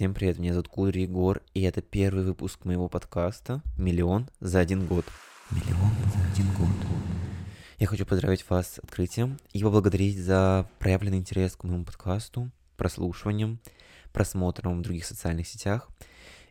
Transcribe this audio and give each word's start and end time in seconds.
Всем 0.00 0.14
привет, 0.14 0.38
меня 0.38 0.54
зовут 0.54 0.68
Кури 0.68 1.02
Егор, 1.02 1.42
и 1.52 1.60
это 1.60 1.82
первый 1.82 2.24
выпуск 2.24 2.64
моего 2.64 2.88
подкаста 2.88 3.60
«Миллион 3.76 4.30
за 4.40 4.60
один 4.60 4.86
год». 4.86 5.04
Миллион 5.50 5.90
за 6.06 6.32
один 6.32 6.50
год. 6.54 6.70
Я 7.78 7.86
хочу 7.86 8.06
поздравить 8.06 8.48
вас 8.48 8.66
с 8.66 8.78
открытием 8.78 9.38
и 9.52 9.62
поблагодарить 9.62 10.16
за 10.16 10.66
проявленный 10.78 11.18
интерес 11.18 11.54
к 11.54 11.64
моему 11.64 11.84
подкасту, 11.84 12.50
прослушиванием, 12.78 13.60
просмотром 14.14 14.78
в 14.78 14.82
других 14.82 15.04
социальных 15.04 15.46
сетях. 15.46 15.90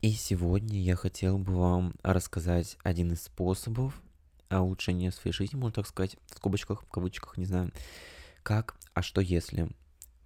И 0.02 0.12
сегодня 0.12 0.80
я 0.80 0.96
хотел 0.96 1.40
бы 1.40 1.56
вам 1.56 1.96
рассказать 2.04 2.78
один 2.84 3.14
из 3.14 3.24
способов 3.24 4.00
улучшения 4.52 5.12
своей 5.12 5.34
жизни, 5.34 5.58
можно 5.58 5.74
так 5.74 5.88
сказать, 5.88 6.18
в 6.28 6.36
скобочках, 6.36 6.84
в 6.84 6.88
кавычках, 6.92 7.36
не 7.36 7.46
знаю, 7.46 7.72
как, 8.44 8.76
а 8.94 9.02
что 9.02 9.22
если. 9.22 9.70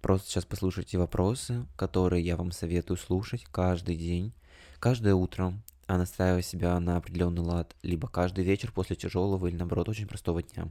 Просто 0.04 0.28
сейчас 0.28 0.44
послушайте 0.44 0.98
вопросы, 0.98 1.64
которые 1.76 2.22
я 2.22 2.36
вам 2.36 2.52
советую 2.52 2.98
слушать 2.98 3.46
каждый 3.50 3.96
день, 3.96 4.34
каждое 4.78 5.14
утро, 5.14 5.54
а 5.86 5.96
настраивая 5.96 6.42
себя 6.42 6.78
на 6.78 6.98
определенный 6.98 7.40
лад, 7.40 7.74
либо 7.82 8.06
каждый 8.06 8.44
вечер 8.44 8.70
после 8.70 8.96
тяжелого 8.96 9.46
или 9.46 9.56
наоборот 9.56 9.88
очень 9.88 10.06
простого 10.06 10.42
дня. 10.42 10.68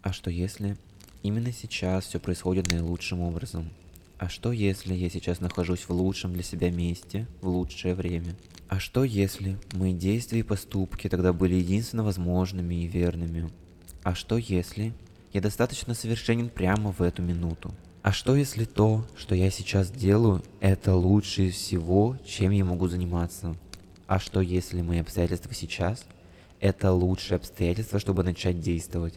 А 0.00 0.14
что 0.14 0.30
если 0.30 0.78
именно 1.22 1.52
сейчас 1.52 2.06
все 2.06 2.18
происходит 2.18 2.72
наилучшим 2.72 3.20
образом? 3.20 3.68
А 4.16 4.30
что 4.30 4.50
если 4.50 4.94
я 4.94 5.10
сейчас 5.10 5.40
нахожусь 5.40 5.80
в 5.80 5.90
лучшем 5.90 6.32
для 6.32 6.44
себя 6.44 6.70
месте 6.70 7.26
в 7.42 7.48
лучшее 7.48 7.94
время? 7.94 8.34
А 8.68 8.80
что 8.80 9.04
если 9.04 9.58
мои 9.74 9.92
действия 9.92 10.40
и 10.40 10.42
поступки 10.42 11.06
тогда 11.10 11.34
были 11.34 11.56
единственно 11.56 12.02
возможными 12.02 12.76
и 12.76 12.86
верными? 12.86 13.50
А 14.04 14.14
что 14.14 14.38
если 14.38 14.94
я 15.32 15.40
достаточно 15.40 15.94
совершенен 15.94 16.48
прямо 16.48 16.92
в 16.92 17.02
эту 17.02 17.22
минуту. 17.22 17.74
А 18.02 18.12
что 18.12 18.36
если 18.36 18.64
то, 18.64 19.04
что 19.16 19.34
я 19.34 19.50
сейчас 19.50 19.90
делаю, 19.90 20.42
это 20.60 20.94
лучше 20.94 21.50
всего, 21.50 22.16
чем 22.26 22.52
я 22.52 22.64
могу 22.64 22.88
заниматься? 22.88 23.56
А 24.06 24.18
что 24.18 24.40
если 24.40 24.80
мои 24.80 25.00
обстоятельства 25.00 25.52
сейчас– 25.52 26.04
это 26.60 26.92
лучшие 26.92 27.36
обстоятельства, 27.36 27.98
чтобы 27.98 28.22
начать 28.22 28.60
действовать? 28.60 29.14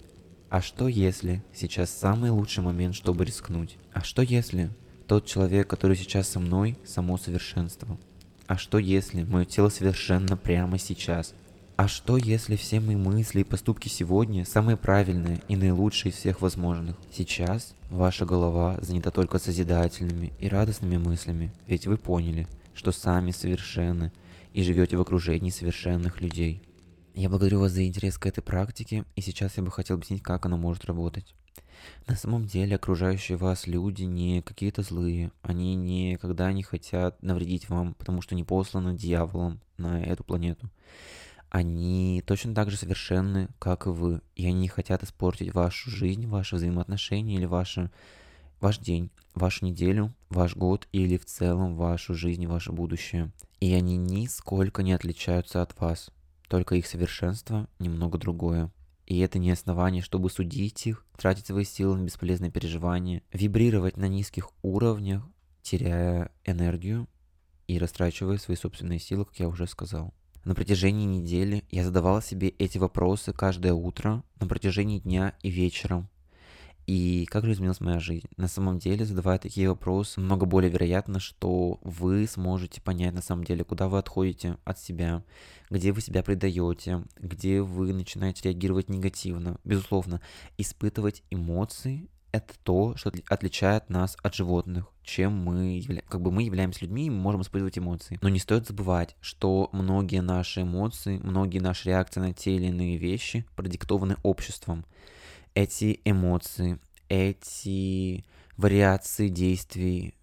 А 0.50 0.62
что 0.62 0.88
если 0.88 1.42
сейчас 1.54 1.90
самый 1.90 2.30
лучший 2.30 2.64
момент, 2.64 2.96
чтобы 2.96 3.24
рискнуть? 3.24 3.78
А 3.94 4.02
что 4.02 4.22
если 4.22 4.70
тот 5.08 5.26
человек, 5.26 5.68
который 5.68 5.96
сейчас 5.96 6.28
со 6.28 6.40
мной, 6.40 6.78
само 6.86 7.18
совершенство? 7.18 7.98
А 8.48 8.58
что 8.58 8.78
если 8.78 9.24
мое 9.24 9.46
тело 9.46 9.70
совершенно 9.70 10.36
прямо 10.36 10.78
сейчас– 10.78 11.34
а 11.82 11.88
что, 11.88 12.16
если 12.16 12.58
все 12.58 12.80
мои 12.80 12.96
мысли 12.96 13.40
и 13.40 13.44
поступки 13.44 13.88
сегодня 13.88 14.46
самые 14.46 14.78
правильные 14.78 15.42
и 15.48 15.56
наилучшие 15.56 16.12
из 16.12 16.16
всех 16.16 16.40
возможных? 16.40 16.96
Сейчас 17.12 17.74
ваша 17.90 18.24
голова 18.24 18.78
занята 18.82 19.10
только 19.10 19.40
созидательными 19.40 20.32
и 20.38 20.48
радостными 20.48 20.98
мыслями, 20.98 21.52
ведь 21.66 21.88
вы 21.88 21.98
поняли, 21.98 22.48
что 22.76 22.92
сами 22.92 23.32
совершенны 23.32 24.12
и 24.54 24.62
живете 24.62 24.96
в 24.96 25.02
окружении 25.02 25.50
совершенных 25.50 26.22
людей. 26.22 26.62
Я 27.16 27.30
благодарю 27.30 27.62
вас 27.62 27.72
за 27.72 27.84
интерес 27.84 28.20
к 28.20 28.28
этой 28.28 28.44
практике, 28.44 29.04
и 29.16 29.22
сейчас 29.22 29.58
я 29.58 29.64
бы 29.64 29.72
хотел 29.72 29.96
объяснить, 29.96 30.22
как 30.22 30.46
она 30.46 30.58
может 30.58 30.86
работать. 30.86 31.34
На 32.06 32.16
самом 32.16 32.46
деле 32.46 32.76
окружающие 32.76 33.40
вас 33.40 33.66
люди 33.66 34.04
не 34.04 34.44
какие-то 34.44 34.84
злые, 34.84 35.32
они 35.42 35.74
никогда 35.74 36.54
не 36.54 36.62
хотят 36.62 37.24
навредить 37.24 37.70
вам, 37.70 37.96
потому 37.96 38.22
что 38.22 38.36
не 38.36 38.44
посланы 38.44 38.96
дьяволом 38.96 39.60
на 39.80 40.00
эту 40.00 40.24
планету 40.24 40.70
они 41.52 42.24
точно 42.26 42.56
так 42.56 42.72
же 42.72 42.78
совершенны, 42.78 43.50
как 43.60 43.86
и 43.86 43.90
вы, 43.90 44.22
и 44.36 44.48
они 44.48 44.62
не 44.62 44.68
хотят 44.70 45.04
испортить 45.04 45.54
вашу 45.54 45.90
жизнь, 45.90 46.26
ваши 46.26 46.56
взаимоотношения 46.56 47.36
или 47.36 47.44
ваши, 47.44 47.92
ваш 48.62 48.80
день, 48.80 49.12
вашу 49.36 49.66
неделю, 49.66 50.14
ваш 50.30 50.56
год 50.56 50.88
или 50.94 51.18
в 51.18 51.26
целом 51.26 51.76
вашу 51.76 52.14
жизнь 52.14 52.48
ваше 52.48 52.72
будущее. 52.72 53.34
И 53.60 53.74
они 53.74 53.98
нисколько 53.98 54.82
не 54.82 54.94
отличаются 54.94 55.62
от 55.62 55.78
вас, 55.78 56.10
только 56.48 56.76
их 56.76 56.88
совершенство 56.88 57.68
немного 57.80 58.18
другое. 58.18 58.72
И 59.06 59.20
это 59.20 59.38
не 59.38 59.52
основание, 59.52 60.02
чтобы 60.02 60.30
судить 60.30 60.88
их, 60.88 61.06
тратить 61.18 61.48
свои 61.48 61.66
силы 61.66 61.98
на 61.98 62.06
бесполезные 62.06 62.50
переживания, 62.50 63.24
вибрировать 63.34 63.98
на 63.98 64.08
низких 64.08 64.52
уровнях, 64.62 65.28
теряя 65.64 66.32
энергию 66.46 67.10
и 67.68 67.78
растрачивая 67.78 68.38
свои 68.38 68.56
собственные 68.56 69.00
силы, 69.00 69.26
как 69.26 69.38
я 69.38 69.50
уже 69.50 69.68
сказал. 69.68 70.14
На 70.44 70.56
протяжении 70.56 71.06
недели 71.06 71.64
я 71.70 71.84
задавала 71.84 72.22
себе 72.22 72.50
эти 72.50 72.80
вопросы 72.80 73.32
каждое 73.32 73.74
утро, 73.74 74.24
на 74.40 74.48
протяжении 74.48 74.98
дня 74.98 75.36
и 75.44 75.50
вечером. 75.50 76.10
И 76.88 77.28
как 77.30 77.46
же 77.46 77.52
изменилась 77.52 77.80
моя 77.80 78.00
жизнь? 78.00 78.28
На 78.38 78.48
самом 78.48 78.80
деле, 78.80 79.06
задавая 79.06 79.38
такие 79.38 79.70
вопросы, 79.70 80.20
много 80.20 80.48
более 80.48 80.72
вероятно, 80.72 81.20
что 81.20 81.80
вы 81.84 82.28
сможете 82.28 82.82
понять 82.82 83.14
на 83.14 83.22
самом 83.22 83.44
деле, 83.44 83.64
куда 83.64 83.88
вы 83.88 84.00
отходите 84.00 84.58
от 84.66 84.80
себя, 84.80 85.24
где 85.70 85.92
вы 85.92 86.02
себя 86.02 86.24
предаете, 86.24 87.04
где 87.20 87.62
вы 87.62 87.94
начинаете 87.94 88.50
реагировать 88.50 88.90
негативно. 88.90 89.58
Безусловно, 89.64 90.22
испытывать 90.58 91.22
эмоции 91.30 92.10
это 92.32 92.54
то, 92.64 92.96
что 92.96 93.12
отличает 93.28 93.90
нас 93.90 94.18
от 94.22 94.36
животных, 94.36 94.88
чем 95.04 95.34
мы 95.34 95.78
явля... 95.80 96.02
как 96.08 96.22
бы 96.22 96.32
мы 96.32 96.44
являемся 96.44 96.82
людьми, 96.82 97.10
мы 97.10 97.18
можем 97.18 97.42
испытывать 97.42 97.78
эмоции. 97.78 98.20
Но 98.22 98.30
не 98.30 98.40
стоит 98.40 98.68
забывать, 98.68 99.16
что 99.22 99.70
многие 99.72 100.22
наши 100.22 100.62
эмоции, 100.62 101.18
многие 101.18 101.60
наши 101.60 101.90
реакции 101.90 102.20
на 102.20 102.34
те 102.34 102.56
или 102.56 102.68
иные 102.68 102.98
вещи 102.98 103.46
продиктованы 103.56 104.16
обществом. 104.24 104.86
Эти 105.54 106.00
эмоции, 106.06 106.80
эти 107.10 108.24
вариации 108.58 109.28
действий, 109.28 110.16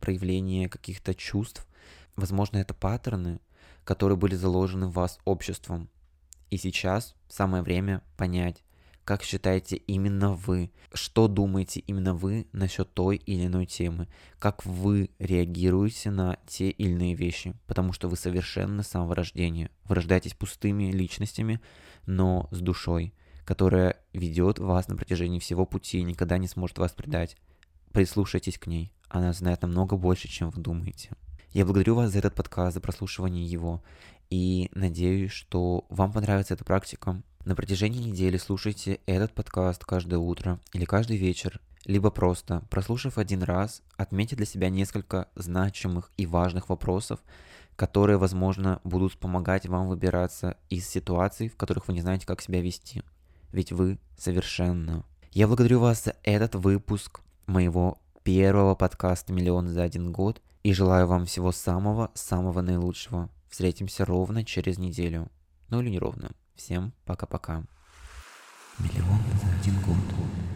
проявления 0.00 0.68
каких-то 0.68 1.14
чувств, 1.14 1.66
возможно, 2.14 2.58
это 2.58 2.74
паттерны, 2.74 3.40
которые 3.84 4.18
были 4.18 4.34
заложены 4.34 4.88
в 4.88 4.92
вас 4.92 5.18
обществом. 5.24 5.88
И 6.50 6.58
сейчас 6.58 7.14
самое 7.28 7.62
время 7.62 8.02
понять, 8.16 8.62
как 9.06 9.22
считаете 9.22 9.76
именно 9.76 10.32
вы, 10.32 10.72
что 10.92 11.28
думаете 11.28 11.78
именно 11.78 12.12
вы 12.12 12.48
насчет 12.50 12.92
той 12.92 13.18
или 13.18 13.46
иной 13.46 13.64
темы, 13.64 14.08
как 14.40 14.66
вы 14.66 15.10
реагируете 15.20 16.10
на 16.10 16.38
те 16.48 16.70
или 16.70 16.90
иные 16.90 17.14
вещи, 17.14 17.54
потому 17.68 17.92
что 17.92 18.08
вы 18.08 18.16
совершенно 18.16 18.82
с 18.82 18.88
самого 18.88 19.14
рождения. 19.14 19.70
Вы 19.84 19.94
рождаетесь 19.94 20.34
пустыми 20.34 20.90
личностями, 20.90 21.60
но 22.04 22.48
с 22.50 22.58
душой, 22.58 23.14
которая 23.44 23.96
ведет 24.12 24.58
вас 24.58 24.88
на 24.88 24.96
протяжении 24.96 25.38
всего 25.38 25.66
пути 25.66 26.00
и 26.00 26.02
никогда 26.02 26.36
не 26.36 26.48
сможет 26.48 26.78
вас 26.78 26.90
предать. 26.90 27.36
Прислушайтесь 27.92 28.58
к 28.58 28.66
ней, 28.66 28.92
она 29.08 29.32
знает 29.32 29.62
намного 29.62 29.96
больше, 29.96 30.26
чем 30.26 30.50
вы 30.50 30.60
думаете. 30.60 31.10
Я 31.52 31.64
благодарю 31.64 31.94
вас 31.94 32.10
за 32.10 32.18
этот 32.18 32.34
подкаст, 32.34 32.74
за 32.74 32.80
прослушивание 32.80 33.46
его, 33.46 33.84
и 34.30 34.68
надеюсь, 34.74 35.30
что 35.30 35.86
вам 35.90 36.12
понравится 36.12 36.54
эта 36.54 36.64
практика, 36.64 37.22
на 37.46 37.54
протяжении 37.54 38.02
недели 38.02 38.38
слушайте 38.38 38.98
этот 39.06 39.32
подкаст 39.32 39.84
каждое 39.84 40.18
утро 40.18 40.58
или 40.72 40.84
каждый 40.84 41.16
вечер, 41.16 41.60
либо 41.84 42.10
просто, 42.10 42.64
прослушав 42.70 43.18
один 43.18 43.44
раз, 43.44 43.82
отметьте 43.96 44.34
для 44.34 44.46
себя 44.46 44.68
несколько 44.68 45.28
значимых 45.36 46.10
и 46.16 46.26
важных 46.26 46.68
вопросов, 46.68 47.20
которые, 47.76 48.18
возможно, 48.18 48.80
будут 48.82 49.16
помогать 49.16 49.68
вам 49.68 49.86
выбираться 49.86 50.56
из 50.70 50.88
ситуаций, 50.88 51.48
в 51.48 51.56
которых 51.56 51.86
вы 51.86 51.94
не 51.94 52.00
знаете, 52.00 52.26
как 52.26 52.42
себя 52.42 52.60
вести. 52.60 53.04
Ведь 53.52 53.70
вы 53.70 54.00
совершенно. 54.18 55.04
Я 55.30 55.46
благодарю 55.46 55.78
вас 55.78 56.02
за 56.02 56.16
этот 56.24 56.56
выпуск 56.56 57.20
моего 57.46 58.00
первого 58.24 58.74
подкаста 58.74 59.32
«Миллион 59.32 59.68
за 59.68 59.84
один 59.84 60.10
год» 60.10 60.42
и 60.64 60.72
желаю 60.72 61.06
вам 61.06 61.26
всего 61.26 61.52
самого-самого 61.52 62.60
наилучшего. 62.60 63.30
Встретимся 63.48 64.04
ровно 64.04 64.44
через 64.44 64.78
неделю. 64.78 65.28
Ну 65.68 65.80
или 65.80 65.90
неровно. 65.90 66.32
Всем 66.56 66.92
пока-пока. 67.04 67.62
Миллион 68.78 69.20
за 69.42 69.60
один 69.60 69.78
год. 69.82 70.55